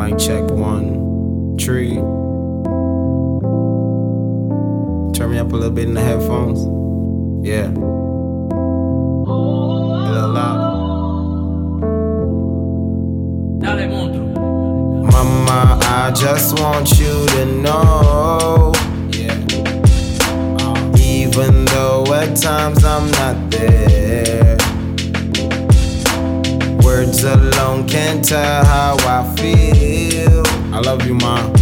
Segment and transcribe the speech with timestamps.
[0.00, 1.58] Mic check one.
[1.58, 1.96] Tree.
[5.12, 6.58] Turn me up a little bit in the headphones.
[7.46, 7.66] Yeah.
[7.66, 7.74] A
[10.10, 10.32] little.
[15.04, 18.72] Mama, I just want you to know.
[19.12, 19.36] Yeah.
[20.62, 24.56] Uh, even though at times I'm not there.
[26.82, 29.89] Words alone can't tell how I feel.
[30.80, 31.52] I love you, mom.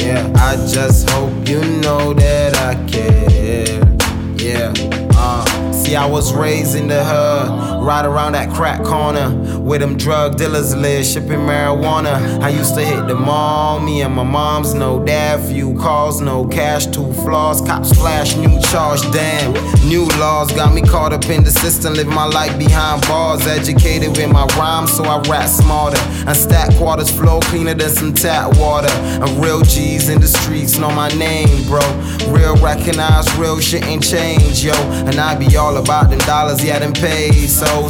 [0.00, 3.78] Yeah, I just hope you know that I care.
[4.44, 4.72] Yeah,
[5.14, 9.96] uh, see, I was raised in the hood, right around that crack corner, where them
[9.96, 12.40] drug dealers live, shipping marijuana.
[12.42, 16.46] I used to hit the mall, me and my mom's no dad, few calls, no
[16.46, 19.52] cash, two flaws, cops flash, new charge, damn.
[19.88, 24.16] New laws got me caught up in the system, live my life behind bars, educated
[24.16, 26.00] with my rhymes, so I rap smarter.
[26.26, 28.92] And stack quarters flow cleaner than some tap water.
[28.92, 31.80] And real G's in the streets know my name, bro.
[32.28, 34.74] Real recognize real shit ain't change, yo.
[35.06, 36.92] And I be all about them dollars, yeah, them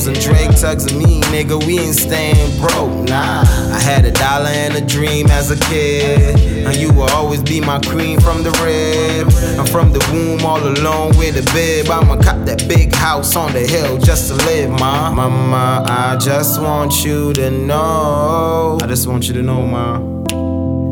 [0.06, 3.42] And Drake tugs of me, nigga, we ain't staying broke, nah.
[3.42, 6.66] I had a dollar and a dream as a kid.
[6.66, 9.28] And you will always be my queen from the rib.
[9.58, 11.90] I'm from the womb all alone with a bib.
[11.90, 15.12] I'ma cop that big house on the hill just to live, ma.
[15.12, 18.78] Mama, I just want you to know.
[18.80, 19.98] I just want you to know, ma.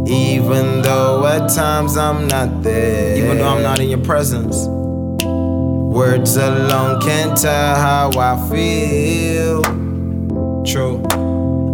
[0.07, 3.17] Even though at times I'm not there.
[3.17, 4.67] Even though I'm not in your presence.
[5.99, 9.63] Words alone can't tell how I feel.
[10.63, 11.05] True.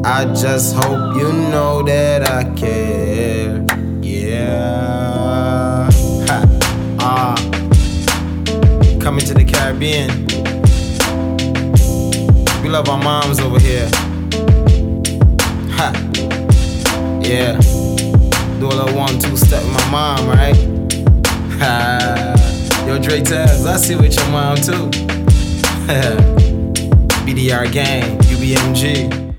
[0.02, 3.62] I just hope you know that I care.
[4.00, 5.90] Yeah.
[6.26, 6.42] Ha.
[7.00, 7.34] Ah.
[8.98, 10.08] Coming to the Caribbean.
[12.62, 13.90] We love our moms over here.
[15.76, 15.92] Ha.
[17.22, 17.60] Yeah.
[18.58, 20.56] Do a little one two step with my mom, right?
[21.60, 22.63] Ha.
[22.86, 24.90] Yo, Dre Tabs, I see with your mom too.
[27.24, 29.33] BDR gang, UBMG.